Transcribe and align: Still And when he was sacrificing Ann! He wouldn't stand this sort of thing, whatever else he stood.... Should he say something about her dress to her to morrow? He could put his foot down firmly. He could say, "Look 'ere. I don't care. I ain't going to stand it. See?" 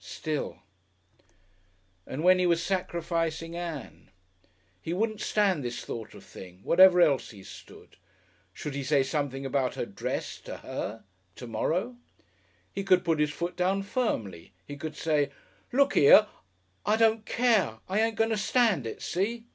Still 0.00 0.60
And 2.06 2.22
when 2.22 2.38
he 2.38 2.46
was 2.46 2.62
sacrificing 2.62 3.56
Ann! 3.56 4.12
He 4.80 4.92
wouldn't 4.92 5.20
stand 5.20 5.64
this 5.64 5.80
sort 5.80 6.14
of 6.14 6.22
thing, 6.22 6.60
whatever 6.62 7.00
else 7.00 7.30
he 7.32 7.42
stood.... 7.42 7.96
Should 8.52 8.76
he 8.76 8.84
say 8.84 9.02
something 9.02 9.44
about 9.44 9.74
her 9.74 9.86
dress 9.86 10.38
to 10.42 10.58
her 10.58 11.02
to 11.34 11.46
morrow? 11.48 11.96
He 12.72 12.84
could 12.84 13.04
put 13.04 13.18
his 13.18 13.32
foot 13.32 13.56
down 13.56 13.82
firmly. 13.82 14.52
He 14.64 14.76
could 14.76 14.94
say, 14.94 15.32
"Look 15.72 15.96
'ere. 15.96 16.28
I 16.86 16.96
don't 16.96 17.26
care. 17.26 17.80
I 17.88 18.00
ain't 18.00 18.14
going 18.14 18.30
to 18.30 18.36
stand 18.36 18.86
it. 18.86 19.02
See?" 19.02 19.46